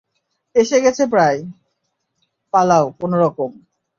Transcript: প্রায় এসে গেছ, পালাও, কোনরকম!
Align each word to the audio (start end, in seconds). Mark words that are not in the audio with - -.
প্রায় 0.55 0.61
এসে 0.61 0.77
গেছ, 0.83 0.97
পালাও, 2.53 2.85
কোনরকম! 2.99 3.51